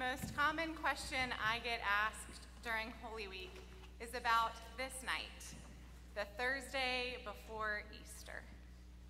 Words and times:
most 0.00 0.34
common 0.34 0.72
question 0.76 1.28
I 1.46 1.58
get 1.58 1.78
asked 1.84 2.46
during 2.64 2.90
Holy 3.02 3.28
Week 3.28 3.52
is 4.00 4.14
about 4.14 4.52
this 4.78 4.94
night, 5.04 5.54
the 6.14 6.22
Thursday 6.42 7.18
before 7.22 7.82
Easter. 7.92 8.40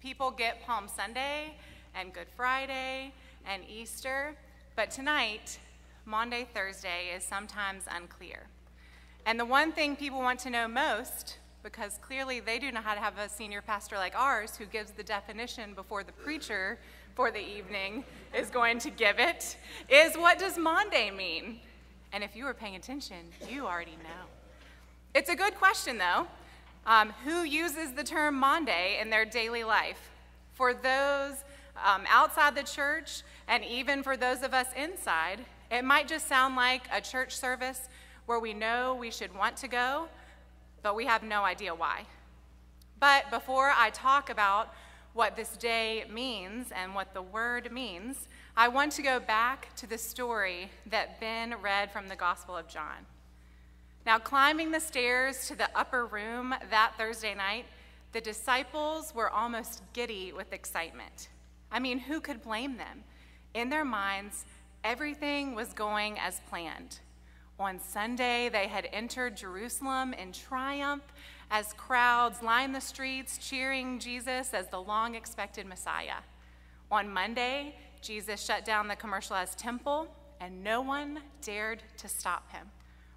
People 0.02 0.32
get 0.32 0.66
Palm 0.66 0.88
Sunday 0.88 1.54
and 1.94 2.12
Good 2.12 2.26
Friday 2.36 3.14
and 3.46 3.62
Easter, 3.72 4.34
but 4.74 4.90
tonight, 4.90 5.60
Maundy, 6.06 6.48
Thursday, 6.52 7.14
is 7.14 7.22
sometimes 7.22 7.84
unclear. 7.88 8.48
And 9.26 9.38
the 9.38 9.44
one 9.44 9.70
thing 9.70 9.94
people 9.94 10.18
want 10.18 10.40
to 10.40 10.50
know 10.50 10.66
most, 10.66 11.36
because 11.62 12.00
clearly 12.02 12.40
they 12.40 12.58
do 12.58 12.72
not 12.72 12.82
have 12.82 13.16
a 13.16 13.28
senior 13.28 13.62
pastor 13.62 13.94
like 13.94 14.16
ours 14.16 14.56
who 14.56 14.66
gives 14.66 14.90
the 14.90 15.04
definition 15.04 15.72
before 15.72 16.02
the 16.02 16.10
preacher 16.10 16.80
for 17.14 17.30
the 17.30 17.40
evening 17.40 18.04
is 18.34 18.50
going 18.50 18.78
to 18.80 18.90
give 18.90 19.18
it, 19.18 19.56
is 19.88 20.16
what 20.16 20.38
does 20.38 20.56
Maundy 20.56 21.10
mean? 21.10 21.60
And 22.12 22.24
if 22.24 22.34
you 22.34 22.44
were 22.44 22.54
paying 22.54 22.76
attention, 22.76 23.16
you 23.48 23.66
already 23.66 23.96
know. 24.02 24.26
It's 25.14 25.28
a 25.28 25.36
good 25.36 25.54
question, 25.56 25.98
though. 25.98 26.26
Um, 26.86 27.12
who 27.24 27.42
uses 27.42 27.92
the 27.92 28.04
term 28.04 28.34
Maundy 28.36 28.98
in 29.00 29.10
their 29.10 29.24
daily 29.24 29.64
life? 29.64 30.10
For 30.54 30.72
those 30.72 31.44
um, 31.84 32.04
outside 32.08 32.54
the 32.54 32.62
church, 32.62 33.22
and 33.48 33.64
even 33.64 34.02
for 34.02 34.16
those 34.16 34.42
of 34.42 34.54
us 34.54 34.66
inside, 34.76 35.40
it 35.70 35.84
might 35.84 36.08
just 36.08 36.28
sound 36.28 36.56
like 36.56 36.82
a 36.92 37.00
church 37.00 37.36
service 37.36 37.88
where 38.26 38.40
we 38.40 38.54
know 38.54 38.94
we 38.94 39.10
should 39.10 39.34
want 39.34 39.56
to 39.58 39.68
go, 39.68 40.08
but 40.82 40.94
we 40.94 41.06
have 41.06 41.22
no 41.22 41.42
idea 41.42 41.74
why. 41.74 42.04
But 42.98 43.30
before 43.30 43.72
I 43.76 43.90
talk 43.90 44.30
about 44.30 44.72
what 45.12 45.36
this 45.36 45.56
day 45.56 46.04
means 46.10 46.70
and 46.72 46.94
what 46.94 47.14
the 47.14 47.22
word 47.22 47.72
means, 47.72 48.28
I 48.56 48.68
want 48.68 48.92
to 48.92 49.02
go 49.02 49.18
back 49.18 49.74
to 49.76 49.86
the 49.86 49.98
story 49.98 50.70
that 50.86 51.20
Ben 51.20 51.54
read 51.60 51.90
from 51.90 52.08
the 52.08 52.16
Gospel 52.16 52.56
of 52.56 52.68
John. 52.68 53.06
Now, 54.06 54.18
climbing 54.18 54.70
the 54.70 54.80
stairs 54.80 55.48
to 55.48 55.56
the 55.56 55.68
upper 55.74 56.06
room 56.06 56.54
that 56.70 56.94
Thursday 56.96 57.34
night, 57.34 57.66
the 58.12 58.20
disciples 58.20 59.14
were 59.14 59.30
almost 59.30 59.82
giddy 59.92 60.32
with 60.32 60.52
excitement. 60.52 61.28
I 61.70 61.80
mean, 61.80 61.98
who 61.98 62.20
could 62.20 62.42
blame 62.42 62.76
them? 62.76 63.04
In 63.54 63.68
their 63.68 63.84
minds, 63.84 64.44
everything 64.84 65.54
was 65.54 65.72
going 65.72 66.18
as 66.18 66.40
planned. 66.48 67.00
On 67.58 67.78
Sunday, 67.78 68.48
they 68.48 68.68
had 68.68 68.88
entered 68.92 69.36
Jerusalem 69.36 70.14
in 70.14 70.32
triumph 70.32 71.02
as 71.50 71.72
crowds 71.72 72.42
lined 72.42 72.74
the 72.74 72.80
streets 72.80 73.38
cheering 73.38 73.98
Jesus 73.98 74.54
as 74.54 74.68
the 74.68 74.80
long 74.80 75.14
expected 75.14 75.66
Messiah. 75.66 76.22
On 76.90 77.12
Monday, 77.12 77.74
Jesus 78.00 78.44
shut 78.44 78.64
down 78.64 78.88
the 78.88 78.96
commercialized 78.96 79.58
temple, 79.58 80.08
and 80.40 80.62
no 80.62 80.80
one 80.80 81.20
dared 81.42 81.82
to 81.98 82.08
stop 82.08 82.50
him. 82.52 82.68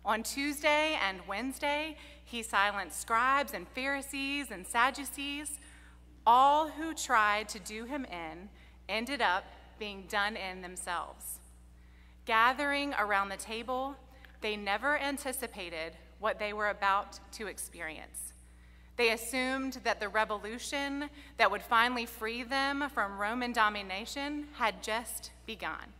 On 0.06 0.22
Tuesday 0.24 0.98
and 1.08 1.20
Wednesday, 1.28 1.96
he 2.26 2.44
silenced 2.44 3.00
scribes 3.00 3.54
and 3.54 3.68
Pharisees 3.70 4.52
and 4.52 4.66
Sadducees. 4.68 5.60
All 6.26 6.68
who 6.68 6.94
tried 6.94 7.48
to 7.50 7.60
do 7.60 7.86
him 7.86 8.06
in 8.06 8.50
ended 8.90 9.22
up 9.22 9.46
being 9.80 10.04
done 10.10 10.36
in 10.36 10.62
themselves. 10.62 11.40
Gathering 12.26 12.94
around 12.96 13.30
the 13.30 13.38
table, 13.38 13.96
they 14.42 14.58
never 14.58 14.98
anticipated 14.98 15.94
what 16.24 16.40
they 16.40 16.54
were 16.54 16.70
about 16.70 17.20
to 17.34 17.48
experience. 17.48 18.32
They 18.96 19.12
assumed 19.12 19.80
that 19.84 20.00
the 20.00 20.08
revolution 20.08 21.10
that 21.36 21.52
would 21.52 21.62
finally 21.62 22.06
free 22.06 22.44
them 22.44 22.90
from 22.94 23.20
Roman 23.20 23.52
domination 23.52 24.48
had 24.54 24.82
just 24.82 25.32
begun. 25.46 25.92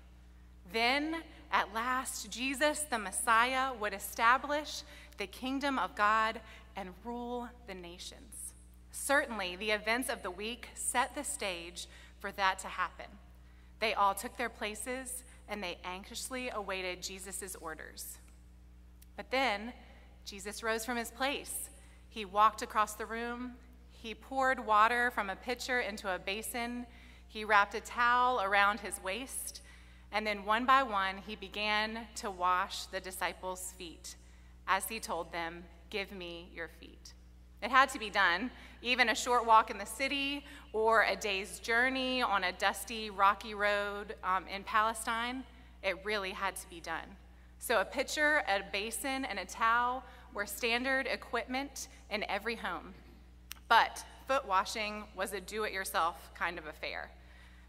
Then, 0.72 1.18
at 1.52 1.74
last, 1.74 2.32
Jesus, 2.32 2.86
the 2.90 2.98
Messiah, 2.98 3.74
would 3.82 3.94
establish 3.94 4.84
the 5.18 5.28
kingdom 5.28 5.78
of 5.78 5.94
God 5.94 6.40
and 6.78 6.94
rule 7.04 7.50
the 7.68 7.74
nations. 7.74 8.54
Certainly, 8.92 9.58
the 9.58 9.72
events 9.72 10.08
of 10.08 10.24
the 10.24 10.32
week 10.32 10.70
set 10.74 11.16
the 11.16 11.26
stage 11.26 11.88
for 12.20 12.32
that 12.32 12.60
to 12.60 12.68
happen. 12.68 13.08
They 13.82 13.94
all 13.94 14.14
took 14.14 14.38
their 14.38 14.48
places 14.48 15.26
and 15.50 15.62
they 15.62 15.80
anxiously 15.84 16.50
awaited 16.50 17.04
Jesus' 17.04 17.58
orders. 17.60 18.20
But 19.18 19.30
then, 19.30 19.74
Jesus 20.26 20.64
rose 20.64 20.86
from 20.86 20.98
his 20.98 21.12
place. 21.12 21.70
He 22.10 22.26
walked 22.26 22.62
across 22.62 22.94
the 22.94 23.06
room. 23.06 23.54
He 23.92 24.14
poured 24.14 24.66
water 24.66 25.12
from 25.12 25.30
a 25.30 25.36
pitcher 25.36 25.80
into 25.80 26.14
a 26.14 26.20
basin. 26.20 26.86
He 27.28 27.44
wrapped 27.46 27.76
a 27.76 27.82
towel 27.82 28.42
around 28.42 28.80
his 28.80 29.02
waist. 29.04 29.62
And 30.12 30.28
then, 30.28 30.46
one 30.46 30.66
by 30.66 30.84
one, 30.84 31.18
he 31.26 31.36
began 31.36 32.08
to 32.18 32.30
wash 32.30 32.86
the 32.86 33.00
disciples' 33.00 33.74
feet 33.78 34.16
as 34.68 34.88
he 34.88 35.00
told 35.00 35.32
them, 35.32 35.64
Give 35.90 36.12
me 36.12 36.50
your 36.54 36.70
feet. 36.80 37.14
It 37.62 37.72
had 37.72 37.90
to 37.90 38.00
be 38.00 38.10
done. 38.10 38.52
Even 38.82 39.10
a 39.10 39.16
short 39.16 39.46
walk 39.46 39.72
in 39.72 39.78
the 39.78 39.86
city 39.86 40.46
or 40.74 41.04
a 41.04 41.16
day's 41.16 41.60
journey 41.60 42.22
on 42.22 42.44
a 42.44 42.52
dusty, 42.52 43.10
rocky 43.10 43.54
road 43.56 44.16
um, 44.24 44.46
in 44.54 44.64
Palestine, 44.64 45.44
it 45.82 45.98
really 46.04 46.32
had 46.32 46.56
to 46.58 46.70
be 46.70 46.80
done. 46.80 47.08
So, 47.66 47.80
a 47.80 47.86
pitcher, 47.86 48.44
a 48.50 48.60
basin, 48.74 49.24
and 49.24 49.40
a 49.40 49.46
towel 49.46 50.04
were 50.34 50.46
standard 50.46 51.08
equipment 51.08 51.88
in 52.10 52.26
every 52.30 52.56
home. 52.56 52.94
But 53.70 54.04
foot 54.28 54.46
washing 54.46 55.06
was 55.16 55.32
a 55.32 55.40
do 55.40 55.64
it 55.64 55.72
yourself 55.72 56.30
kind 56.36 56.58
of 56.58 56.66
affair. 56.68 57.10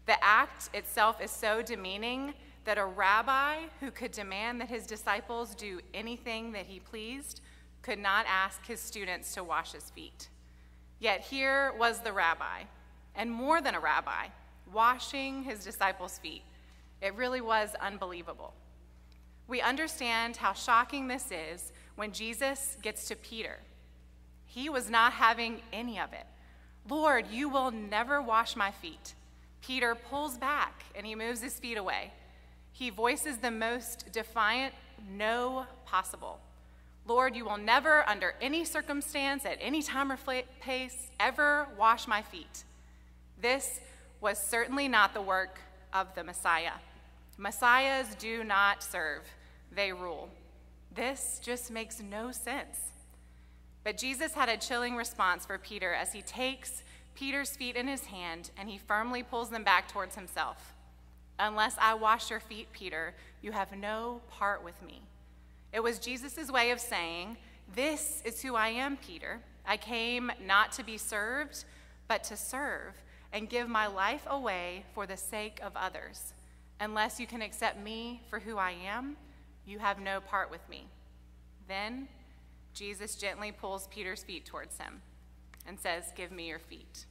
The 0.05 0.21
act 0.21 0.69
itself 0.73 1.21
is 1.21 1.31
so 1.31 1.61
demeaning 1.61 2.33
that 2.65 2.77
a 2.77 2.83
rabbi 2.83 3.67
who 3.79 3.89
could 3.89 4.11
demand 4.11 4.59
that 4.59 4.67
his 4.67 4.85
disciples 4.85 5.55
do 5.55 5.79
anything 5.93 6.51
that 6.51 6.65
he 6.65 6.81
pleased 6.81 7.39
could 7.81 7.99
not 7.99 8.25
ask 8.27 8.65
his 8.65 8.81
students 8.81 9.33
to 9.35 9.45
wash 9.45 9.71
his 9.71 9.91
feet. 9.91 10.27
Yet 10.99 11.21
here 11.21 11.71
was 11.79 12.01
the 12.01 12.11
rabbi, 12.11 12.63
and 13.15 13.31
more 13.31 13.61
than 13.61 13.75
a 13.75 13.79
rabbi, 13.79 14.27
washing 14.73 15.43
his 15.43 15.63
disciples' 15.63 16.19
feet. 16.19 16.43
It 17.01 17.15
really 17.15 17.39
was 17.39 17.75
unbelievable. 17.79 18.53
We 19.47 19.61
understand 19.61 20.37
how 20.37 20.53
shocking 20.53 21.07
this 21.07 21.31
is 21.31 21.71
when 21.95 22.11
Jesus 22.11 22.77
gets 22.81 23.07
to 23.07 23.15
Peter. 23.15 23.59
He 24.45 24.69
was 24.69 24.89
not 24.89 25.13
having 25.13 25.61
any 25.71 25.99
of 25.99 26.13
it. 26.13 26.25
Lord, 26.89 27.27
you 27.31 27.49
will 27.49 27.71
never 27.71 28.21
wash 28.21 28.55
my 28.55 28.71
feet. 28.71 29.13
Peter 29.61 29.95
pulls 29.95 30.37
back 30.37 30.83
and 30.95 31.05
he 31.05 31.15
moves 31.15 31.41
his 31.41 31.59
feet 31.59 31.77
away. 31.77 32.11
He 32.71 32.89
voices 32.89 33.37
the 33.37 33.51
most 33.51 34.11
defiant 34.11 34.73
no 35.09 35.65
possible. 35.85 36.39
Lord, 37.07 37.35
you 37.35 37.45
will 37.45 37.57
never, 37.57 38.07
under 38.09 38.33
any 38.41 38.65
circumstance, 38.65 39.45
at 39.45 39.57
any 39.61 39.81
time 39.83 40.11
or 40.11 40.17
place, 40.17 41.11
ever 41.19 41.67
wash 41.77 42.07
my 42.07 42.21
feet. 42.21 42.63
This 43.39 43.79
was 44.21 44.39
certainly 44.39 44.87
not 44.87 45.13
the 45.13 45.21
work 45.21 45.59
of 45.93 46.13
the 46.15 46.23
Messiah. 46.23 46.71
Messiahs 47.37 48.15
do 48.15 48.43
not 48.43 48.81
serve, 48.81 49.21
they 49.75 49.91
rule. 49.91 50.29
This 50.93 51.39
just 51.43 51.71
makes 51.71 52.01
no 52.01 52.31
sense. 52.31 52.79
But 53.83 53.97
Jesus 53.97 54.33
had 54.33 54.49
a 54.49 54.57
chilling 54.57 54.95
response 54.95 55.45
for 55.45 55.57
Peter 55.57 55.93
as 55.93 56.13
he 56.13 56.21
takes 56.21 56.83
Peter's 57.13 57.55
feet 57.55 57.75
in 57.75 57.87
his 57.87 58.05
hand 58.05 58.51
and 58.57 58.69
he 58.69 58.77
firmly 58.77 59.23
pulls 59.23 59.49
them 59.49 59.63
back 59.63 59.87
towards 59.87 60.15
himself. 60.15 60.73
Unless 61.37 61.75
I 61.79 61.93
wash 61.93 62.29
your 62.29 62.39
feet, 62.39 62.67
Peter, 62.71 63.13
you 63.41 63.51
have 63.51 63.75
no 63.75 64.21
part 64.31 64.63
with 64.63 64.81
me. 64.81 65.01
It 65.73 65.83
was 65.83 65.99
Jesus' 65.99 66.49
way 66.49 66.71
of 66.71 66.79
saying, 66.79 67.37
This 67.75 68.21
is 68.23 68.41
who 68.41 68.55
I 68.55 68.69
am, 68.69 68.97
Peter. 68.97 69.41
I 69.67 69.77
came 69.77 70.31
not 70.45 70.71
to 70.73 70.83
be 70.83 70.97
served, 70.97 71.65
but 72.07 72.23
to 72.25 72.37
serve 72.37 72.93
and 73.33 73.49
give 73.49 73.67
my 73.67 73.87
life 73.87 74.25
away 74.27 74.85
for 74.93 75.05
the 75.05 75.17
sake 75.17 75.59
of 75.61 75.73
others. 75.75 76.33
Unless 76.79 77.19
you 77.19 77.27
can 77.27 77.41
accept 77.41 77.79
me 77.79 78.21
for 78.29 78.39
who 78.39 78.57
I 78.57 78.71
am, 78.71 79.17
you 79.65 79.79
have 79.79 79.99
no 79.99 80.19
part 80.19 80.51
with 80.51 80.67
me. 80.69 80.87
Then 81.67 82.07
Jesus 82.73 83.15
gently 83.15 83.51
pulls 83.51 83.87
Peter's 83.87 84.23
feet 84.23 84.45
towards 84.45 84.77
him 84.77 85.01
and 85.67 85.79
says, 85.79 86.11
Give 86.15 86.31
me 86.31 86.47
your 86.47 86.59
feet. 86.59 87.05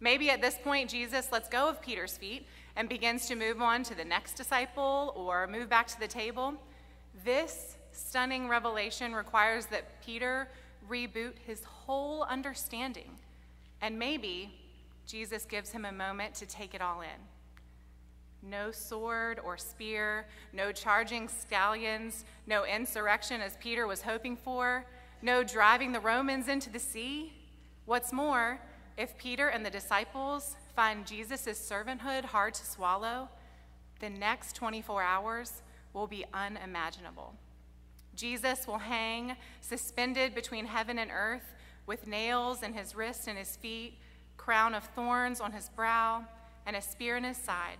Maybe 0.00 0.30
at 0.30 0.40
this 0.40 0.56
point, 0.62 0.90
Jesus 0.90 1.30
lets 1.30 1.48
go 1.48 1.68
of 1.68 1.80
Peter's 1.80 2.16
feet 2.16 2.46
and 2.74 2.88
begins 2.88 3.26
to 3.26 3.36
move 3.36 3.60
on 3.60 3.82
to 3.84 3.94
the 3.94 4.04
next 4.04 4.34
disciple 4.34 5.12
or 5.14 5.46
move 5.46 5.68
back 5.68 5.86
to 5.88 6.00
the 6.00 6.08
table. 6.08 6.54
This 7.24 7.76
stunning 7.92 8.48
revelation 8.48 9.14
requires 9.14 9.66
that 9.66 10.02
Peter 10.04 10.48
reboot 10.88 11.34
his 11.46 11.62
whole 11.64 12.24
understanding. 12.24 13.10
And 13.80 13.98
maybe 13.98 14.52
Jesus 15.06 15.44
gives 15.44 15.70
him 15.70 15.84
a 15.84 15.92
moment 15.92 16.34
to 16.36 16.46
take 16.46 16.74
it 16.74 16.82
all 16.82 17.02
in. 17.02 17.08
No 18.42 18.72
sword 18.72 19.40
or 19.44 19.56
spear, 19.56 20.26
no 20.52 20.72
charging 20.72 21.28
stallions, 21.28 22.24
no 22.46 22.64
insurrection 22.64 23.40
as 23.40 23.56
Peter 23.58 23.86
was 23.86 24.02
hoping 24.02 24.36
for, 24.36 24.84
no 25.22 25.44
driving 25.44 25.92
the 25.92 26.00
Romans 26.00 26.48
into 26.48 26.68
the 26.68 26.78
sea. 26.78 27.32
What's 27.86 28.12
more, 28.12 28.60
if 28.96 29.16
Peter 29.16 29.48
and 29.48 29.64
the 29.64 29.70
disciples 29.70 30.56
find 30.74 31.06
Jesus' 31.06 31.58
servanthood 31.58 32.24
hard 32.24 32.54
to 32.54 32.66
swallow, 32.66 33.28
the 34.00 34.10
next 34.10 34.56
24 34.56 35.02
hours 35.02 35.62
will 35.92 36.06
be 36.06 36.24
unimaginable. 36.34 37.34
Jesus 38.14 38.66
will 38.66 38.78
hang 38.78 39.36
suspended 39.60 40.34
between 40.34 40.66
heaven 40.66 40.98
and 40.98 41.10
earth 41.12 41.54
with 41.86 42.06
nails 42.06 42.62
in 42.62 42.74
his 42.74 42.94
wrists 42.94 43.26
and 43.26 43.38
his 43.38 43.56
feet, 43.56 43.98
crown 44.36 44.74
of 44.74 44.84
thorns 44.84 45.40
on 45.40 45.52
his 45.52 45.68
brow, 45.70 46.24
and 46.66 46.76
a 46.76 46.82
spear 46.82 47.16
in 47.16 47.24
his 47.24 47.36
side, 47.36 47.78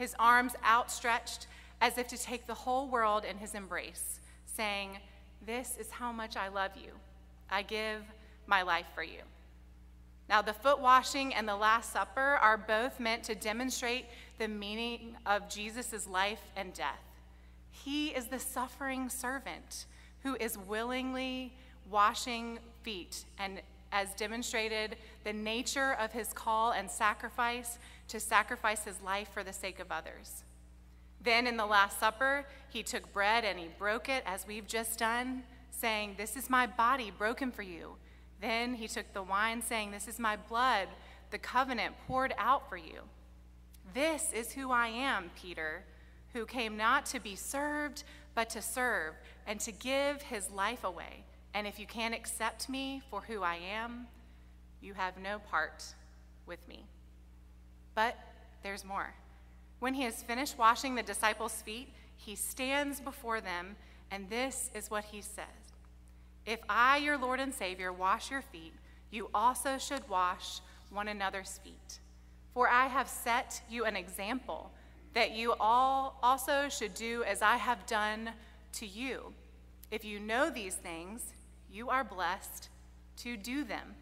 his 0.00 0.16
arms 0.18 0.54
outstretched 0.66 1.46
as 1.82 1.98
if 1.98 2.08
to 2.08 2.16
take 2.16 2.46
the 2.46 2.54
whole 2.54 2.88
world 2.88 3.22
in 3.22 3.36
his 3.36 3.54
embrace, 3.54 4.20
saying, 4.46 4.96
This 5.44 5.76
is 5.78 5.90
how 5.90 6.10
much 6.10 6.38
I 6.38 6.48
love 6.48 6.70
you. 6.74 6.92
I 7.50 7.60
give 7.60 8.00
my 8.46 8.62
life 8.62 8.86
for 8.94 9.02
you. 9.02 9.20
Now, 10.26 10.40
the 10.40 10.54
foot 10.54 10.80
washing 10.80 11.34
and 11.34 11.46
the 11.46 11.54
Last 11.54 11.92
Supper 11.92 12.38
are 12.40 12.56
both 12.56 12.98
meant 12.98 13.24
to 13.24 13.34
demonstrate 13.34 14.06
the 14.38 14.48
meaning 14.48 15.16
of 15.26 15.50
Jesus' 15.50 16.08
life 16.08 16.40
and 16.56 16.72
death. 16.72 17.04
He 17.70 18.08
is 18.08 18.28
the 18.28 18.38
suffering 18.38 19.10
servant 19.10 19.84
who 20.22 20.34
is 20.36 20.56
willingly 20.56 21.52
washing 21.90 22.58
feet 22.82 23.26
and 23.38 23.60
as 23.92 24.14
demonstrated 24.14 24.96
the 25.24 25.32
nature 25.32 25.94
of 26.00 26.12
his 26.12 26.32
call 26.32 26.72
and 26.72 26.90
sacrifice 26.90 27.78
to 28.10 28.20
sacrifice 28.20 28.84
his 28.84 29.00
life 29.02 29.28
for 29.32 29.42
the 29.42 29.52
sake 29.52 29.80
of 29.80 29.90
others. 29.90 30.44
Then 31.22 31.46
in 31.46 31.56
the 31.56 31.66
Last 31.66 32.00
Supper, 32.00 32.46
he 32.68 32.82
took 32.82 33.12
bread 33.12 33.44
and 33.44 33.58
he 33.58 33.68
broke 33.78 34.08
it 34.08 34.22
as 34.26 34.46
we've 34.46 34.66
just 34.66 34.98
done, 34.98 35.42
saying, 35.70 36.14
This 36.16 36.36
is 36.36 36.50
my 36.50 36.66
body 36.66 37.12
broken 37.16 37.50
for 37.50 37.62
you. 37.62 37.96
Then 38.40 38.74
he 38.74 38.88
took 38.88 39.12
the 39.12 39.22
wine, 39.22 39.62
saying, 39.62 39.90
This 39.90 40.08
is 40.08 40.18
my 40.18 40.36
blood, 40.36 40.88
the 41.30 41.38
covenant 41.38 41.94
poured 42.06 42.34
out 42.38 42.68
for 42.68 42.76
you. 42.76 43.00
This 43.92 44.32
is 44.32 44.52
who 44.52 44.70
I 44.70 44.88
am, 44.88 45.30
Peter, 45.40 45.84
who 46.32 46.46
came 46.46 46.76
not 46.76 47.06
to 47.06 47.20
be 47.20 47.36
served, 47.36 48.04
but 48.34 48.48
to 48.50 48.62
serve, 48.62 49.14
and 49.46 49.60
to 49.60 49.72
give 49.72 50.22
his 50.22 50.50
life 50.50 50.84
away. 50.84 51.24
And 51.54 51.66
if 51.66 51.78
you 51.78 51.86
can't 51.86 52.14
accept 52.14 52.68
me 52.68 53.02
for 53.10 53.20
who 53.20 53.42
I 53.42 53.56
am, 53.56 54.06
you 54.80 54.94
have 54.94 55.18
no 55.18 55.38
part 55.38 55.84
with 56.46 56.66
me. 56.68 56.86
But 58.00 58.16
there's 58.62 58.82
more. 58.82 59.12
When 59.78 59.92
he 59.92 60.04
has 60.04 60.22
finished 60.22 60.56
washing 60.56 60.94
the 60.94 61.02
disciples' 61.02 61.60
feet, 61.60 61.92
he 62.16 62.34
stands 62.34 62.98
before 62.98 63.42
them, 63.42 63.76
and 64.10 64.30
this 64.30 64.70
is 64.74 64.90
what 64.90 65.04
he 65.04 65.20
says 65.20 65.44
If 66.46 66.60
I, 66.66 66.96
your 66.96 67.18
Lord 67.18 67.40
and 67.40 67.52
Savior, 67.52 67.92
wash 67.92 68.30
your 68.30 68.40
feet, 68.40 68.72
you 69.10 69.28
also 69.34 69.76
should 69.76 70.08
wash 70.08 70.60
one 70.88 71.08
another's 71.08 71.60
feet. 71.62 71.98
For 72.54 72.70
I 72.70 72.86
have 72.86 73.06
set 73.06 73.60
you 73.68 73.84
an 73.84 73.96
example 73.96 74.70
that 75.12 75.32
you 75.32 75.52
all 75.60 76.18
also 76.22 76.70
should 76.70 76.94
do 76.94 77.22
as 77.24 77.42
I 77.42 77.56
have 77.58 77.84
done 77.84 78.30
to 78.76 78.86
you. 78.86 79.34
If 79.90 80.06
you 80.06 80.20
know 80.20 80.48
these 80.48 80.76
things, 80.76 81.34
you 81.70 81.90
are 81.90 82.02
blessed 82.02 82.70
to 83.18 83.36
do 83.36 83.62
them. 83.62 83.94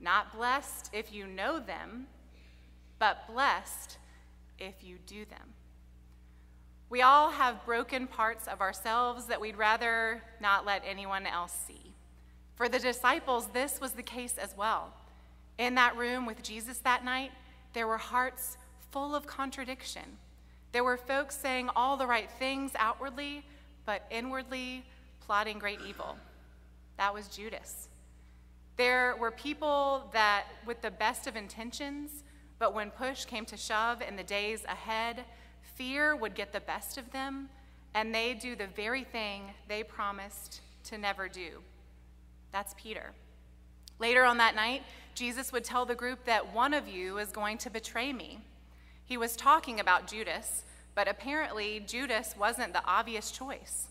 Not 0.00 0.34
blessed 0.34 0.88
if 0.94 1.12
you 1.12 1.26
know 1.26 1.58
them, 1.58 2.06
but 2.98 3.26
blessed 3.26 3.98
if 4.58 4.82
you 4.82 4.96
do 5.06 5.24
them. 5.24 5.54
We 6.88 7.02
all 7.02 7.30
have 7.30 7.64
broken 7.64 8.06
parts 8.06 8.46
of 8.46 8.60
ourselves 8.60 9.26
that 9.26 9.40
we'd 9.40 9.56
rather 9.56 10.22
not 10.40 10.64
let 10.64 10.82
anyone 10.86 11.26
else 11.26 11.52
see. 11.66 11.94
For 12.54 12.68
the 12.68 12.78
disciples, 12.78 13.48
this 13.48 13.80
was 13.80 13.92
the 13.92 14.02
case 14.02 14.38
as 14.38 14.56
well. 14.56 14.92
In 15.58 15.74
that 15.74 15.96
room 15.96 16.26
with 16.26 16.42
Jesus 16.42 16.78
that 16.78 17.04
night, 17.04 17.32
there 17.72 17.86
were 17.86 17.98
hearts 17.98 18.56
full 18.92 19.14
of 19.14 19.26
contradiction. 19.26 20.18
There 20.72 20.84
were 20.84 20.96
folks 20.96 21.36
saying 21.36 21.70
all 21.74 21.96
the 21.96 22.06
right 22.06 22.30
things 22.38 22.72
outwardly, 22.78 23.44
but 23.84 24.06
inwardly 24.10 24.84
plotting 25.20 25.58
great 25.58 25.80
evil. 25.86 26.16
That 26.98 27.12
was 27.12 27.28
Judas. 27.28 27.88
There 28.76 29.16
were 29.18 29.30
people 29.30 30.08
that, 30.12 30.44
with 30.66 30.82
the 30.82 30.90
best 30.90 31.26
of 31.26 31.34
intentions, 31.34 32.22
but 32.58 32.74
when 32.74 32.90
push 32.90 33.24
came 33.24 33.44
to 33.46 33.56
shove 33.56 34.02
in 34.02 34.16
the 34.16 34.22
days 34.22 34.64
ahead, 34.64 35.24
fear 35.74 36.16
would 36.16 36.34
get 36.34 36.52
the 36.52 36.60
best 36.60 36.98
of 36.98 37.12
them, 37.12 37.48
and 37.94 38.14
they 38.14 38.34
do 38.34 38.56
the 38.56 38.66
very 38.66 39.04
thing 39.04 39.42
they 39.68 39.82
promised 39.82 40.60
to 40.84 40.98
never 40.98 41.28
do. 41.28 41.60
That's 42.52 42.74
Peter. 42.74 43.12
Later 43.98 44.24
on 44.24 44.38
that 44.38 44.54
night, 44.54 44.82
Jesus 45.14 45.52
would 45.52 45.64
tell 45.64 45.86
the 45.86 45.94
group 45.94 46.24
that 46.24 46.54
one 46.54 46.74
of 46.74 46.88
you 46.88 47.18
is 47.18 47.32
going 47.32 47.58
to 47.58 47.70
betray 47.70 48.12
me. 48.12 48.38
He 49.04 49.16
was 49.16 49.36
talking 49.36 49.80
about 49.80 50.06
Judas, 50.06 50.64
but 50.94 51.08
apparently 51.08 51.80
Judas 51.80 52.34
wasn't 52.38 52.72
the 52.72 52.84
obvious 52.84 53.30
choice. 53.30 53.88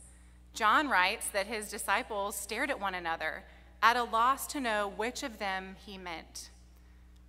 John 0.53 0.89
writes 0.89 1.27
that 1.29 1.47
his 1.47 1.69
disciples 1.69 2.35
stared 2.35 2.69
at 2.69 2.79
one 2.79 2.95
another, 2.95 3.43
at 3.81 3.97
a 3.97 4.03
loss 4.03 4.47
to 4.47 4.59
know 4.59 4.93
which 4.95 5.21
of 5.21 5.37
them 5.37 5.75
he 5.85 5.97
meant. 5.97 6.49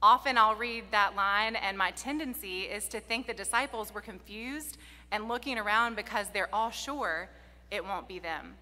Often 0.03 0.39
I'll 0.39 0.55
read 0.55 0.85
that 0.91 1.17
line, 1.17 1.57
and 1.57 1.77
my 1.77 1.91
tendency 1.93 2.63
is 2.63 2.87
to 2.89 3.01
think 3.01 3.27
the 3.27 3.35
disciples 3.35 3.95
were 3.95 4.01
confused 4.01 4.79
and 5.11 5.29
looking 5.29 5.59
around 5.59 5.97
because 5.97 6.29
they're 6.33 6.55
all 6.55 6.71
sure 6.71 7.29
it 7.71 7.85
won't 7.85 8.09
be 8.09 8.19
them. 8.19 8.55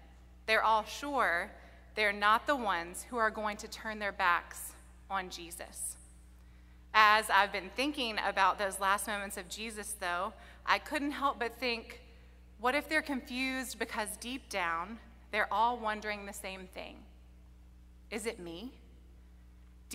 They're 0.45 0.63
all 0.63 0.85
sure 0.85 1.51
they're 1.95 2.13
not 2.13 2.47
the 2.47 2.55
ones 2.55 3.05
who 3.09 3.17
are 3.17 3.29
going 3.29 3.57
to 3.57 3.67
turn 3.67 3.99
their 3.99 4.11
backs 4.11 4.73
on 5.09 5.29
Jesus. 5.29 5.95
As 6.93 7.29
I've 7.29 7.51
been 7.51 7.69
thinking 7.75 8.17
about 8.25 8.57
those 8.57 8.79
last 8.79 9.07
moments 9.07 9.37
of 9.37 9.49
Jesus, 9.49 9.95
though, 9.99 10.33
I 10.65 10.79
couldn't 10.79 11.11
help 11.11 11.39
but 11.39 11.59
think 11.59 12.01
what 12.59 12.75
if 12.75 12.87
they're 12.87 13.01
confused 13.01 13.77
because 13.77 14.15
deep 14.17 14.49
down 14.49 14.97
they're 15.31 15.51
all 15.51 15.77
wondering 15.77 16.25
the 16.25 16.33
same 16.33 16.67
thing? 16.73 16.95
Is 18.09 18.25
it 18.25 18.39
me? 18.39 18.71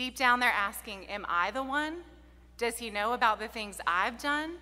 Deep 0.00 0.16
down, 0.16 0.40
they're 0.40 0.48
asking, 0.48 1.04
Am 1.10 1.26
I 1.28 1.50
the 1.50 1.62
one? 1.62 1.96
Does 2.56 2.78
he 2.78 2.88
know 2.88 3.12
about 3.12 3.38
the 3.38 3.48
things 3.48 3.82
I've 3.86 4.16
done? 4.16 4.52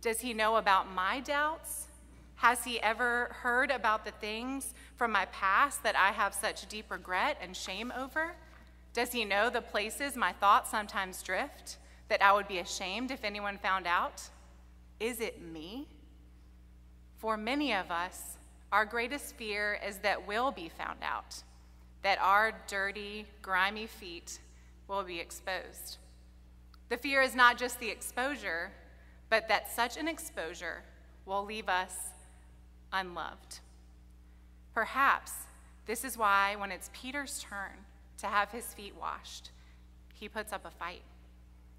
Does 0.00 0.18
he 0.18 0.34
know 0.34 0.56
about 0.56 0.92
my 0.92 1.20
doubts? 1.20 1.86
Has 2.34 2.64
he 2.64 2.80
ever 2.80 3.30
heard 3.42 3.70
about 3.70 4.04
the 4.04 4.10
things 4.10 4.74
from 4.96 5.12
my 5.12 5.26
past 5.26 5.84
that 5.84 5.94
I 5.94 6.10
have 6.10 6.34
such 6.34 6.66
deep 6.66 6.90
regret 6.90 7.38
and 7.40 7.56
shame 7.56 7.92
over? 7.96 8.32
Does 8.92 9.12
he 9.12 9.24
know 9.24 9.50
the 9.50 9.62
places 9.62 10.16
my 10.16 10.32
thoughts 10.32 10.72
sometimes 10.72 11.22
drift 11.22 11.76
that 12.08 12.20
I 12.20 12.32
would 12.32 12.48
be 12.48 12.58
ashamed 12.58 13.12
if 13.12 13.22
anyone 13.22 13.58
found 13.58 13.86
out? 13.86 14.20
Is 14.98 15.20
it 15.20 15.40
me? 15.40 15.86
For 17.18 17.36
many 17.36 17.72
of 17.72 17.92
us, 17.92 18.36
our 18.72 18.84
greatest 18.84 19.36
fear 19.36 19.78
is 19.86 19.98
that 19.98 20.26
we'll 20.26 20.50
be 20.50 20.68
found 20.68 20.98
out, 21.04 21.44
that 22.02 22.18
our 22.20 22.52
dirty, 22.66 23.26
grimy 23.42 23.86
feet 23.86 24.40
will 24.88 25.02
be 25.02 25.18
exposed. 25.18 25.98
The 26.88 26.96
fear 26.96 27.22
is 27.22 27.34
not 27.34 27.58
just 27.58 27.80
the 27.80 27.88
exposure, 27.88 28.70
but 29.30 29.48
that 29.48 29.70
such 29.70 29.96
an 29.96 30.08
exposure 30.08 30.82
will 31.24 31.44
leave 31.44 31.68
us 31.68 31.94
unloved. 32.92 33.60
Perhaps 34.74 35.32
this 35.86 36.04
is 36.04 36.16
why, 36.16 36.54
when 36.56 36.70
it's 36.70 36.90
Peter's 36.92 37.44
turn 37.48 37.72
to 38.18 38.26
have 38.26 38.50
his 38.50 38.66
feet 38.74 38.94
washed, 38.98 39.50
he 40.12 40.28
puts 40.28 40.52
up 40.52 40.64
a 40.64 40.70
fight. 40.70 41.02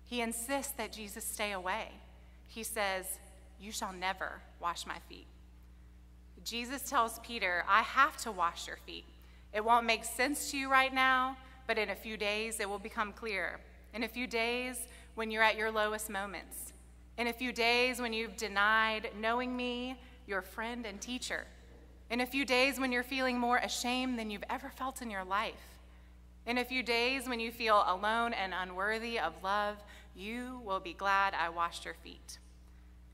He 0.03 0.22
insists 0.22 0.74
that 0.74 0.91
Jesus 0.91 1.24
stay 1.24 1.51
away. 1.53 1.88
He 2.48 2.63
says, 2.63 3.05
You 3.60 3.72
shall 3.72 3.93
never 3.93 4.41
wash 4.60 4.86
my 4.86 4.98
feet. 5.07 5.27
Jesus 6.43 6.89
tells 6.89 7.19
Peter, 7.19 7.63
I 7.69 7.81
have 7.81 8.17
to 8.17 8.31
wash 8.31 8.67
your 8.67 8.77
feet. 8.86 9.05
It 9.53 9.63
won't 9.63 9.86
make 9.86 10.03
sense 10.03 10.51
to 10.51 10.57
you 10.57 10.69
right 10.69 10.93
now, 10.93 11.38
but 11.67 11.77
in 11.77 11.89
a 11.89 11.96
few 11.96 12.17
days, 12.17 12.60
it 12.60 12.70
will 12.70 12.79
become 12.79 13.13
clear. 13.13 13.60
In 13.93 14.03
a 14.03 14.08
few 14.08 14.27
days, 14.27 14.88
when 15.15 15.32
you're 15.32 15.43
at 15.43 15.58
your 15.58 15.72
lowest 15.72 16.10
moments. 16.10 16.74
In 17.17 17.27
a 17.27 17.34
few 17.34 17.51
days, 17.51 18.01
when 18.01 18.13
you've 18.13 18.38
denied 18.38 19.12
knowing 19.20 19.55
me, 19.55 20.00
your 20.25 20.41
friend 20.41 20.86
and 20.86 21.00
teacher. 21.00 21.46
In 22.10 22.22
a 22.22 22.25
few 22.25 22.46
days, 22.46 22.79
when 22.79 22.91
you're 22.91 23.03
feeling 23.03 23.39
more 23.39 23.58
ashamed 23.58 24.17
than 24.17 24.29
you've 24.29 24.43
ever 24.50 24.70
felt 24.70 25.01
in 25.01 25.12
your 25.12 25.24
life. 25.24 25.79
In 26.46 26.58
a 26.58 26.65
few 26.65 26.84
days, 26.84 27.27
when 27.27 27.39
you 27.39 27.51
feel 27.51 27.84
alone 27.88 28.34
and 28.34 28.53
unworthy 28.53 29.20
of 29.20 29.34
love, 29.43 29.77
you 30.15 30.62
will 30.65 30.79
be 30.79 30.93
glad 30.93 31.34
I 31.34 31.50
washed 31.50 31.86
your 31.86 31.96
feet. 32.03 32.39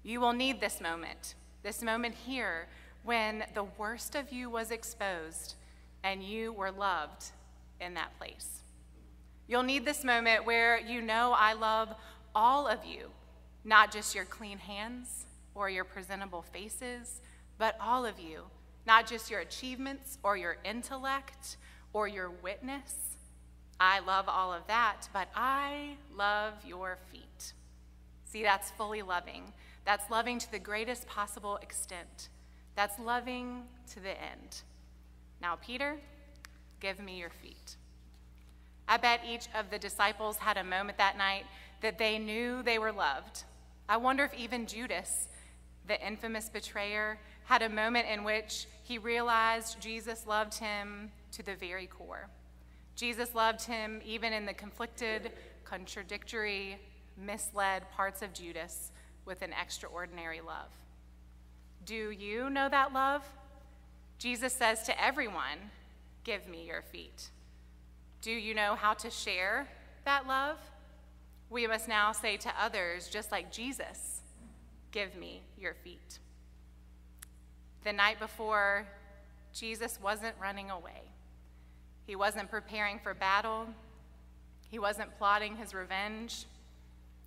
You 0.03 0.20
will 0.20 0.34
need 0.34 0.60
this 0.60 0.82
moment, 0.82 1.36
this 1.62 1.84
moment 1.84 2.15
here, 2.25 2.68
when 3.03 3.44
the 3.53 3.65
worst 3.77 4.15
of 4.15 4.32
you 4.32 4.50
was 4.50 4.72
exposed 4.72 5.56
and 6.03 6.24
you 6.24 6.53
were 6.53 6.72
loved 6.72 7.32
in 7.81 7.93
that 7.95 8.17
place. 8.17 8.62
You'll 9.48 9.63
need 9.63 9.86
this 9.86 10.03
moment 10.03 10.45
where 10.45 10.79
you 10.79 11.01
know 11.01 11.33
I 11.36 11.53
love 11.53 11.95
all 12.36 12.67
of 12.67 12.86
you, 12.86 13.09
not 13.63 13.91
just 13.91 14.13
your 14.13 14.25
clean 14.25 14.57
hands 14.59 15.25
or 15.55 15.69
your 15.69 15.83
presentable 15.83 16.43
faces, 16.43 17.21
but 17.57 17.75
all 17.81 18.05
of 18.05 18.19
you, 18.19 18.43
not 18.86 19.07
just 19.07 19.29
your 19.31 19.39
achievements 19.39 20.17
or 20.24 20.38
your 20.38 20.57
intellect 20.63 21.57
or 21.93 22.07
your 22.07 22.29
witness. 22.29 22.93
I 23.79 24.00
love 24.00 24.25
all 24.27 24.53
of 24.53 24.67
that, 24.67 25.07
but 25.13 25.29
I 25.36 25.95
love 26.15 26.53
your 26.65 26.98
feet. 27.12 27.53
See, 28.25 28.43
that's 28.43 28.71
fully 28.71 29.01
loving. 29.01 29.53
That's 29.86 30.09
loving 30.12 30.38
to 30.39 30.51
the 30.51 30.59
greatest 30.59 31.07
possible 31.07 31.57
extent. 31.57 32.29
that's 32.75 32.98
loving 33.00 33.63
to 33.91 34.00
the 34.00 34.12
end. 34.12 34.62
Now, 35.41 35.57
Peter, 35.57 35.98
give 36.79 37.00
me 37.00 37.17
your 37.19 37.29
feet. 37.29 37.75
I 38.88 38.98
bet 38.98 39.21
each 39.27 39.48
of 39.55 39.69
the 39.69 39.79
disciples 39.79 40.38
had 40.38 40.57
a 40.57 40.63
moment 40.63 40.98
that 40.98 41.17
night 41.17 41.45
that 41.81 41.98
they 41.98 42.17
knew 42.17 42.63
they 42.63 42.79
were 42.79 42.91
loved. 42.91 43.43
I 43.88 43.98
wonder 43.98 44.24
if 44.24 44.33
even 44.33 44.65
Judas, 44.65 45.27
the 45.88 46.05
infamous 46.05 46.50
betrayer, 46.50 47.19
had 47.45 47.62
a 47.62 47.69
moment 47.69 48.07
in 48.07 48.24
which 48.24 48.67
he 48.83 48.98
realized 48.98 49.79
Jesus 49.79 50.27
loved 50.27 50.55
him 50.55 51.12
to 51.31 51.43
the 51.43 51.55
very 51.55 51.88
core. 51.88 52.29
Jesus 52.95 53.33
loved 53.33 53.63
him 53.63 54.01
even 54.05 54.33
in 54.33 54.45
the 54.45 54.53
conflicted, 54.53 55.31
contradictory, 55.63 56.77
misled 57.17 57.89
parts 57.91 58.21
of 58.21 58.33
Judas 58.33 58.91
with 59.25 59.41
an 59.41 59.53
extraordinary 59.59 60.41
love. 60.41 60.71
Do 61.86 62.12
you 62.12 62.50
know 62.50 62.69
that 62.69 62.93
love? 62.93 63.24
Jesus 64.17 64.53
says 64.53 64.83
to 64.83 65.03
everyone, 65.03 65.71
Give 66.29 66.48
me 66.48 66.63
your 66.63 66.83
feet. 66.83 67.31
Do 68.21 68.29
you 68.29 68.53
know 68.53 68.75
how 68.75 68.93
to 68.93 69.09
share 69.09 69.67
that 70.05 70.27
love? 70.27 70.59
We 71.50 71.65
must 71.65 71.88
now 71.88 72.12
say 72.12 72.38
to 72.38 72.53
others, 72.62 73.07
just 73.07 73.31
like 73.31 73.51
Jesus, 73.51 74.21
Give 74.91 75.15
me 75.15 75.41
your 75.57 75.74
feet. 75.74 76.19
The 77.83 77.93
night 77.93 78.19
before, 78.19 78.86
Jesus 79.55 79.98
wasn't 80.03 80.36
running 80.39 80.69
away. 80.69 81.01
He 82.05 82.15
wasn't 82.15 82.51
preparing 82.51 83.00
for 83.00 83.15
battle. 83.15 83.65
He 84.69 84.77
wasn't 84.77 85.17
plotting 85.17 85.57
his 85.57 85.74
revenge. 85.74 86.45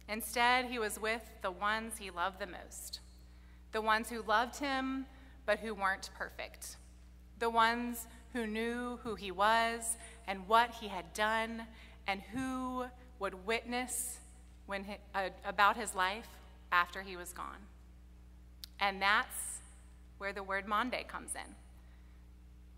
Instead, 0.08 0.66
he 0.66 0.78
was 0.78 1.00
with 1.00 1.28
the 1.42 1.50
ones 1.50 1.94
he 1.98 2.12
loved 2.12 2.38
the 2.38 2.46
most 2.46 3.00
the 3.72 3.82
ones 3.82 4.08
who 4.08 4.22
loved 4.22 4.58
him 4.58 5.06
but 5.44 5.58
who 5.58 5.74
weren't 5.74 6.10
perfect, 6.16 6.76
the 7.40 7.50
ones 7.50 8.06
who 8.32 8.46
knew 8.46 8.98
who 9.02 9.14
he 9.14 9.30
was 9.30 9.96
and 10.26 10.46
what 10.48 10.70
he 10.70 10.88
had 10.88 11.12
done 11.12 11.62
and 12.06 12.20
who 12.34 12.84
would 13.18 13.46
witness 13.46 14.18
when 14.66 14.84
he, 14.84 14.94
uh, 15.14 15.28
about 15.44 15.76
his 15.76 15.94
life 15.94 16.28
after 16.70 17.02
he 17.02 17.16
was 17.16 17.32
gone. 17.32 17.66
And 18.80 19.00
that's 19.00 19.60
where 20.18 20.32
the 20.32 20.42
word 20.42 20.66
Maundy 20.66 21.04
comes 21.06 21.34
in. 21.34 21.54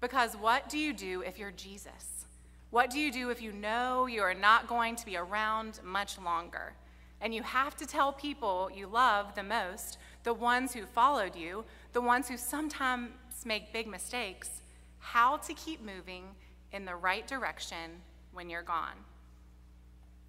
Because 0.00 0.36
what 0.36 0.68
do 0.68 0.78
you 0.78 0.92
do 0.92 1.22
if 1.22 1.38
you're 1.38 1.52
Jesus? 1.52 2.26
What 2.70 2.90
do 2.90 2.98
you 2.98 3.12
do 3.12 3.30
if 3.30 3.40
you 3.40 3.52
know 3.52 4.06
you 4.06 4.22
are 4.22 4.34
not 4.34 4.66
going 4.66 4.96
to 4.96 5.06
be 5.06 5.16
around 5.16 5.80
much 5.84 6.18
longer? 6.18 6.74
And 7.20 7.34
you 7.34 7.42
have 7.42 7.76
to 7.76 7.86
tell 7.86 8.12
people 8.12 8.68
you 8.74 8.86
love 8.86 9.34
the 9.34 9.42
most, 9.42 9.98
the 10.24 10.34
ones 10.34 10.74
who 10.74 10.84
followed 10.84 11.36
you, 11.36 11.64
the 11.92 12.00
ones 12.00 12.28
who 12.28 12.36
sometimes 12.36 13.12
make 13.44 13.72
big 13.72 13.86
mistakes, 13.86 14.62
how 15.04 15.36
to 15.36 15.52
keep 15.52 15.84
moving 15.84 16.24
in 16.72 16.86
the 16.86 16.96
right 16.96 17.26
direction 17.26 17.90
when 18.32 18.48
you're 18.48 18.62
gone. 18.62 18.96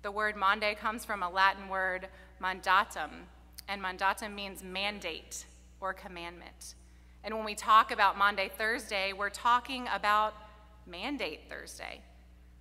The 0.02 0.12
word 0.12 0.36
Maundy 0.36 0.76
comes 0.76 1.06
from 1.06 1.24
a 1.24 1.30
Latin 1.30 1.70
word 1.70 2.10
mandatum, 2.44 3.10
and 3.70 3.82
mandatum 3.82 4.36
means 4.36 4.64
mandate 4.64 5.46
or 5.80 5.94
commandment. 5.94 6.76
And 7.24 7.34
when 7.34 7.46
we 7.46 7.56
talk 7.56 7.92
about 7.92 8.18
Maundy 8.18 8.50
Thursday, 8.50 9.14
we're 9.14 9.30
talking 9.30 9.88
about 9.94 10.34
Mandate 10.86 11.50
Thursday. 11.50 12.02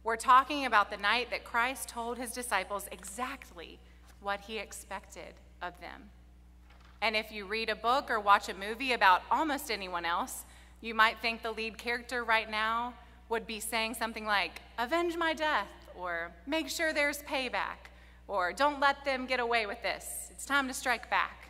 We're 0.05 0.17
talking 0.17 0.67
about 0.67 0.91
the 0.93 0.97
night 0.97 1.31
that 1.31 1.43
Christ 1.43 1.89
told 1.89 2.17
his 2.17 2.31
disciples 2.31 2.87
exactly 2.93 3.81
what 4.21 4.41
he 4.43 4.59
expected 4.59 5.35
of 5.61 5.79
them. 5.81 6.11
And 7.03 7.17
if 7.17 7.33
you 7.33 7.45
read 7.45 7.71
a 7.71 7.77
book 7.77 8.09
or 8.09 8.21
watch 8.21 8.49
a 8.49 8.55
movie 8.55 8.93
about 8.93 9.23
almost 9.33 9.71
anyone 9.71 10.05
else, 10.05 10.45
you 10.81 10.95
might 10.95 11.21
think 11.21 11.43
the 11.43 11.53
lead 11.53 11.79
character 11.79 12.25
right 12.25 12.51
now 12.51 12.95
would 13.29 13.47
be 13.47 13.61
saying 13.61 13.95
something 13.95 14.27
like, 14.27 14.61
Avenge 14.79 15.17
my 15.17 15.33
death, 15.33 15.69
or 15.97 16.33
Make 16.47 16.69
sure 16.69 16.93
there's 16.93 17.23
payback, 17.23 17.91
or 18.29 18.53
Don't 18.53 18.81
let 18.81 19.05
them 19.05 19.27
get 19.27 19.41
away 19.41 19.67
with 19.67 19.83
this. 19.83 20.29
It's 20.31 20.45
time 20.45 20.69
to 20.69 20.75
strike 20.75 21.11
back. 21.11 21.49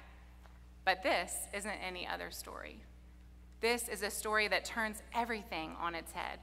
But 0.84 1.02
this 1.02 1.34
isn't 1.52 1.78
any 1.86 2.06
other 2.06 2.30
story. 2.30 2.78
This 3.60 3.88
is 3.88 4.02
a 4.02 4.10
story 4.10 4.48
that 4.48 4.64
turns 4.64 5.02
everything 5.14 5.74
on 5.80 5.94
its 5.94 6.12
head. 6.12 6.38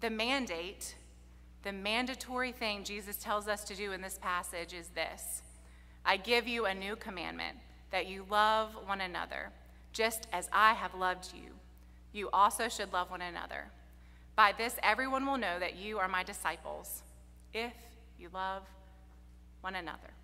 The 0.00 0.10
mandate, 0.10 0.94
the 1.64 1.72
mandatory 1.72 2.52
thing 2.52 2.84
Jesus 2.84 3.16
tells 3.16 3.48
us 3.48 3.64
to 3.64 3.74
do 3.74 3.92
in 3.92 4.00
this 4.00 4.18
passage 4.20 4.72
is 4.72 4.88
this 4.90 5.42
I 6.04 6.16
give 6.16 6.46
you 6.46 6.66
a 6.66 6.74
new 6.74 6.94
commandment 6.94 7.58
that 7.90 8.06
you 8.06 8.26
love 8.30 8.76
one 8.86 9.00
another, 9.00 9.50
just 9.92 10.28
as 10.32 10.48
I 10.52 10.74
have 10.74 10.94
loved 10.94 11.32
you. 11.34 11.50
You 12.14 12.30
also 12.32 12.68
should 12.68 12.92
love 12.92 13.10
one 13.10 13.22
another. 13.22 13.66
By 14.36 14.54
this, 14.56 14.76
everyone 14.84 15.26
will 15.26 15.36
know 15.36 15.58
that 15.58 15.74
you 15.74 15.98
are 15.98 16.06
my 16.06 16.22
disciples, 16.22 17.02
if 17.52 17.72
you 18.18 18.28
love 18.32 18.62
one 19.62 19.74
another. 19.74 20.14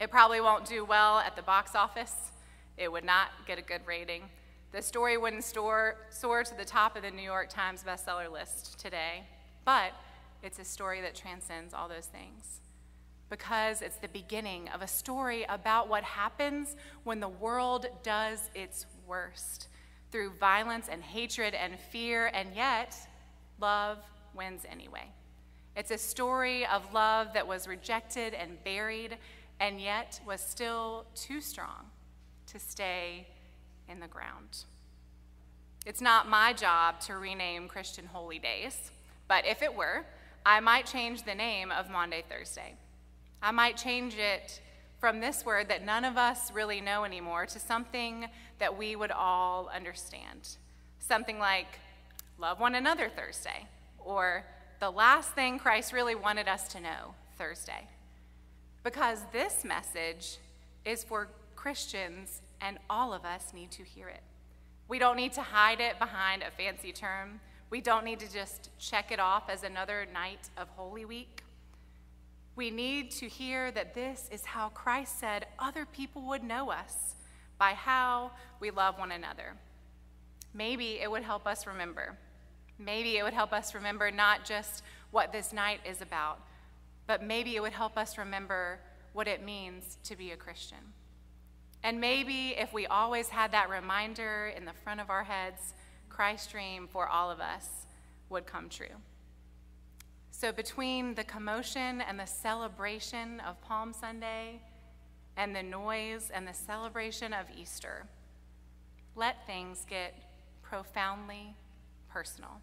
It 0.00 0.12
probably 0.12 0.40
won't 0.40 0.64
do 0.64 0.84
well 0.84 1.18
at 1.18 1.34
the 1.34 1.42
box 1.42 1.74
office. 1.74 2.30
It 2.76 2.90
would 2.92 3.04
not 3.04 3.30
get 3.44 3.58
a 3.58 3.62
good 3.62 3.80
rating. 3.86 4.22
The 4.70 4.80
story 4.80 5.16
wouldn't 5.16 5.42
soar, 5.42 5.96
soar 6.10 6.44
to 6.44 6.56
the 6.56 6.64
top 6.64 6.94
of 6.94 7.02
the 7.02 7.10
New 7.10 7.22
York 7.22 7.48
Times 7.48 7.82
bestseller 7.82 8.30
list 8.30 8.78
today, 8.78 9.24
but 9.64 9.90
it's 10.44 10.60
a 10.60 10.64
story 10.64 11.00
that 11.00 11.16
transcends 11.16 11.74
all 11.74 11.88
those 11.88 12.06
things 12.06 12.60
because 13.28 13.82
it's 13.82 13.96
the 13.96 14.08
beginning 14.08 14.68
of 14.68 14.80
a 14.80 14.86
story 14.86 15.44
about 15.48 15.88
what 15.88 16.04
happens 16.04 16.76
when 17.02 17.18
the 17.18 17.28
world 17.28 17.86
does 18.04 18.48
its 18.54 18.86
worst 19.08 19.66
through 20.10 20.30
violence 20.40 20.88
and 20.90 21.02
hatred 21.02 21.54
and 21.54 21.78
fear, 21.78 22.30
and 22.32 22.54
yet 22.54 22.96
love 23.60 23.98
wins 24.34 24.62
anyway. 24.70 25.04
It's 25.76 25.90
a 25.90 25.98
story 25.98 26.66
of 26.66 26.92
love 26.92 27.34
that 27.34 27.46
was 27.46 27.68
rejected 27.68 28.34
and 28.34 28.62
buried, 28.64 29.18
and 29.60 29.80
yet 29.80 30.20
was 30.26 30.40
still 30.40 31.06
too 31.14 31.40
strong 31.40 31.90
to 32.46 32.58
stay 32.58 33.26
in 33.88 34.00
the 34.00 34.08
ground. 34.08 34.64
It's 35.86 36.00
not 36.00 36.28
my 36.28 36.52
job 36.52 37.00
to 37.02 37.16
rename 37.16 37.68
Christian 37.68 38.06
holy 38.06 38.38
days, 38.38 38.90
but 39.28 39.46
if 39.46 39.62
it 39.62 39.74
were, 39.74 40.04
I 40.44 40.60
might 40.60 40.86
change 40.86 41.22
the 41.22 41.34
name 41.34 41.70
of 41.70 41.90
Maundy 41.90 42.24
Thursday. 42.28 42.74
I 43.42 43.50
might 43.50 43.76
change 43.76 44.14
it 44.16 44.60
from 44.98 45.20
this 45.20 45.44
word 45.44 45.68
that 45.68 45.84
none 45.84 46.04
of 46.04 46.16
us 46.16 46.50
really 46.52 46.80
know 46.80 47.04
anymore 47.04 47.46
to 47.46 47.58
something 47.58 48.26
that 48.58 48.76
we 48.76 48.96
would 48.96 49.12
all 49.12 49.70
understand. 49.74 50.56
Something 50.98 51.38
like, 51.38 51.78
love 52.38 52.58
one 52.60 52.74
another 52.74 53.08
Thursday, 53.08 53.66
or 53.98 54.44
the 54.80 54.90
last 54.90 55.32
thing 55.32 55.58
Christ 55.58 55.92
really 55.92 56.14
wanted 56.14 56.48
us 56.48 56.68
to 56.68 56.80
know 56.80 57.14
Thursday. 57.36 57.88
Because 58.82 59.20
this 59.32 59.64
message 59.64 60.38
is 60.84 61.04
for 61.04 61.28
Christians 61.54 62.42
and 62.60 62.78
all 62.88 63.12
of 63.12 63.24
us 63.24 63.52
need 63.54 63.70
to 63.72 63.82
hear 63.82 64.08
it. 64.08 64.22
We 64.88 64.98
don't 64.98 65.16
need 65.16 65.32
to 65.34 65.42
hide 65.42 65.80
it 65.80 65.98
behind 65.98 66.42
a 66.42 66.50
fancy 66.50 66.92
term. 66.92 67.40
We 67.70 67.80
don't 67.80 68.04
need 68.04 68.20
to 68.20 68.32
just 68.32 68.70
check 68.78 69.12
it 69.12 69.20
off 69.20 69.50
as 69.50 69.62
another 69.62 70.06
night 70.12 70.48
of 70.56 70.68
Holy 70.76 71.04
Week. 71.04 71.42
We 72.58 72.72
need 72.72 73.12
to 73.12 73.28
hear 73.28 73.70
that 73.70 73.94
this 73.94 74.28
is 74.32 74.44
how 74.44 74.70
Christ 74.70 75.20
said 75.20 75.46
other 75.60 75.86
people 75.86 76.22
would 76.22 76.42
know 76.42 76.72
us 76.72 77.14
by 77.56 77.70
how 77.74 78.32
we 78.58 78.72
love 78.72 78.98
one 78.98 79.12
another. 79.12 79.54
Maybe 80.52 80.98
it 81.00 81.08
would 81.08 81.22
help 81.22 81.46
us 81.46 81.68
remember. 81.68 82.18
Maybe 82.76 83.16
it 83.16 83.22
would 83.22 83.32
help 83.32 83.52
us 83.52 83.76
remember 83.76 84.10
not 84.10 84.44
just 84.44 84.82
what 85.12 85.30
this 85.30 85.52
night 85.52 85.78
is 85.88 86.02
about, 86.02 86.40
but 87.06 87.22
maybe 87.22 87.54
it 87.54 87.62
would 87.62 87.74
help 87.74 87.96
us 87.96 88.18
remember 88.18 88.80
what 89.12 89.28
it 89.28 89.44
means 89.44 89.96
to 90.02 90.16
be 90.16 90.32
a 90.32 90.36
Christian. 90.36 90.78
And 91.84 92.00
maybe 92.00 92.56
if 92.58 92.72
we 92.72 92.88
always 92.88 93.28
had 93.28 93.52
that 93.52 93.70
reminder 93.70 94.52
in 94.56 94.64
the 94.64 94.72
front 94.82 95.00
of 95.00 95.10
our 95.10 95.22
heads, 95.22 95.74
Christ's 96.08 96.50
dream 96.50 96.88
for 96.88 97.06
all 97.06 97.30
of 97.30 97.38
us 97.38 97.86
would 98.30 98.46
come 98.46 98.68
true. 98.68 98.96
So, 100.40 100.52
between 100.52 101.16
the 101.16 101.24
commotion 101.24 102.00
and 102.00 102.20
the 102.20 102.24
celebration 102.24 103.40
of 103.40 103.60
Palm 103.60 103.92
Sunday 103.92 104.60
and 105.36 105.52
the 105.52 105.64
noise 105.64 106.30
and 106.32 106.46
the 106.46 106.54
celebration 106.54 107.32
of 107.32 107.46
Easter, 107.60 108.06
let 109.16 109.44
things 109.48 109.84
get 109.90 110.14
profoundly 110.62 111.56
personal. 112.08 112.60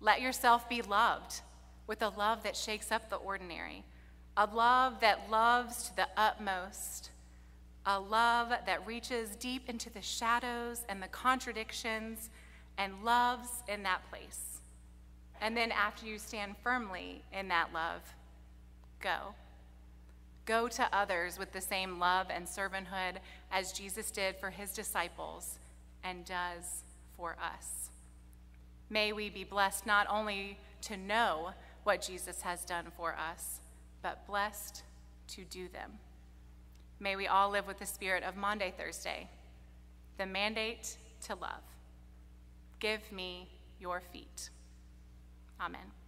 Let 0.00 0.22
yourself 0.22 0.70
be 0.70 0.80
loved 0.80 1.42
with 1.86 2.00
a 2.00 2.08
love 2.08 2.44
that 2.44 2.56
shakes 2.56 2.90
up 2.90 3.10
the 3.10 3.16
ordinary, 3.16 3.84
a 4.38 4.46
love 4.46 5.00
that 5.00 5.30
loves 5.30 5.90
to 5.90 5.96
the 5.96 6.08
utmost 6.16 7.10
a 7.84 8.00
love 8.00 8.52
that 8.64 8.86
reaches 8.86 9.36
deep 9.36 9.68
into 9.68 9.90
the 9.90 10.00
shadows 10.00 10.86
and 10.88 11.02
the 11.02 11.08
contradictions 11.08 12.30
and 12.78 13.04
loves 13.04 13.48
in 13.68 13.82
that 13.82 14.00
place. 14.08 14.49
And 15.40 15.56
then, 15.56 15.72
after 15.72 16.06
you 16.06 16.18
stand 16.18 16.54
firmly 16.62 17.22
in 17.32 17.48
that 17.48 17.72
love, 17.72 18.02
go. 19.00 19.34
Go 20.44 20.68
to 20.68 20.94
others 20.94 21.38
with 21.38 21.52
the 21.52 21.60
same 21.60 21.98
love 21.98 22.26
and 22.30 22.46
servanthood 22.46 23.18
as 23.50 23.72
Jesus 23.72 24.10
did 24.10 24.36
for 24.36 24.50
his 24.50 24.72
disciples, 24.72 25.58
and 26.04 26.24
does 26.24 26.82
for 27.16 27.36
us. 27.42 27.90
May 28.88 29.12
we 29.12 29.30
be 29.30 29.44
blessed 29.44 29.86
not 29.86 30.06
only 30.10 30.58
to 30.82 30.96
know 30.96 31.50
what 31.84 32.02
Jesus 32.02 32.42
has 32.42 32.64
done 32.64 32.86
for 32.96 33.14
us, 33.16 33.60
but 34.02 34.26
blessed 34.26 34.82
to 35.28 35.44
do 35.44 35.68
them. 35.68 35.92
May 36.98 37.16
we 37.16 37.26
all 37.28 37.50
live 37.50 37.66
with 37.66 37.78
the 37.78 37.86
spirit 37.86 38.24
of 38.24 38.36
Maundy 38.36 38.72
Thursday, 38.76 39.28
the 40.18 40.26
mandate 40.26 40.96
to 41.22 41.34
love. 41.34 41.62
Give 42.78 43.00
me 43.12 43.48
your 43.78 44.02
feet. 44.12 44.50
Amen. 45.60 45.99